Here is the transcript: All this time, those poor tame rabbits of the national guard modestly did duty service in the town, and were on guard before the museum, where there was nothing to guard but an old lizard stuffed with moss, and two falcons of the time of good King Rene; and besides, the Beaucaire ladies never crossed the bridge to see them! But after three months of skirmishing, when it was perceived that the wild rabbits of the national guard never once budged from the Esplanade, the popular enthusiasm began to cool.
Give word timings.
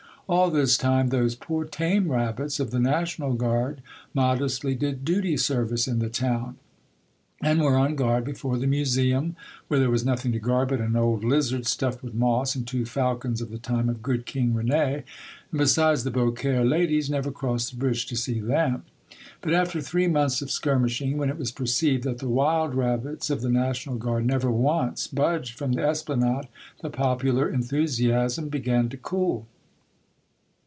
All 0.29 0.49
this 0.49 0.77
time, 0.77 1.09
those 1.09 1.35
poor 1.35 1.65
tame 1.65 2.09
rabbits 2.09 2.61
of 2.61 2.71
the 2.71 2.79
national 2.79 3.33
guard 3.33 3.81
modestly 4.13 4.75
did 4.75 5.03
duty 5.03 5.35
service 5.35 5.89
in 5.89 5.99
the 5.99 6.07
town, 6.07 6.55
and 7.43 7.59
were 7.59 7.75
on 7.75 7.95
guard 7.97 8.23
before 8.23 8.57
the 8.57 8.65
museum, 8.65 9.35
where 9.67 9.77
there 9.81 9.89
was 9.89 10.05
nothing 10.05 10.31
to 10.31 10.39
guard 10.39 10.69
but 10.69 10.79
an 10.79 10.95
old 10.95 11.25
lizard 11.25 11.65
stuffed 11.67 12.01
with 12.01 12.13
moss, 12.13 12.55
and 12.55 12.65
two 12.65 12.85
falcons 12.85 13.41
of 13.41 13.51
the 13.51 13.57
time 13.57 13.89
of 13.89 14.01
good 14.01 14.25
King 14.25 14.53
Rene; 14.53 14.69
and 15.03 15.03
besides, 15.51 16.05
the 16.05 16.11
Beaucaire 16.11 16.63
ladies 16.63 17.09
never 17.09 17.29
crossed 17.29 17.71
the 17.71 17.77
bridge 17.77 18.05
to 18.05 18.15
see 18.15 18.39
them! 18.39 18.83
But 19.41 19.53
after 19.53 19.81
three 19.81 20.07
months 20.07 20.41
of 20.41 20.49
skirmishing, 20.49 21.17
when 21.17 21.27
it 21.27 21.37
was 21.37 21.51
perceived 21.51 22.05
that 22.05 22.19
the 22.19 22.29
wild 22.29 22.73
rabbits 22.73 23.29
of 23.29 23.41
the 23.41 23.49
national 23.51 23.97
guard 23.97 24.25
never 24.25 24.49
once 24.49 25.07
budged 25.07 25.57
from 25.57 25.73
the 25.73 25.85
Esplanade, 25.85 26.47
the 26.81 26.89
popular 26.89 27.49
enthusiasm 27.49 28.47
began 28.47 28.87
to 28.87 28.95
cool. 28.95 29.45